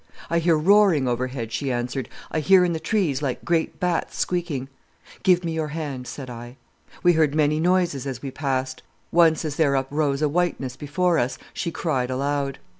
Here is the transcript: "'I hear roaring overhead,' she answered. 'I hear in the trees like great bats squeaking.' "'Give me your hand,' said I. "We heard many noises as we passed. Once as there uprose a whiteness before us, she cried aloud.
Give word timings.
"'I 0.31 0.39
hear 0.39 0.57
roaring 0.57 1.07
overhead,' 1.07 1.51
she 1.51 1.71
answered. 1.71 2.09
'I 2.31 2.39
hear 2.39 2.65
in 2.65 2.73
the 2.73 2.79
trees 2.79 3.21
like 3.21 3.45
great 3.45 3.79
bats 3.79 4.17
squeaking.' 4.17 4.67
"'Give 5.21 5.43
me 5.43 5.51
your 5.53 5.67
hand,' 5.67 6.07
said 6.07 6.27
I. 6.27 6.57
"We 7.03 7.13
heard 7.13 7.35
many 7.35 7.59
noises 7.59 8.07
as 8.07 8.19
we 8.19 8.31
passed. 8.31 8.81
Once 9.11 9.45
as 9.45 9.57
there 9.57 9.75
uprose 9.75 10.23
a 10.23 10.27
whiteness 10.27 10.75
before 10.75 11.19
us, 11.19 11.37
she 11.53 11.69
cried 11.69 12.09
aloud. 12.09 12.57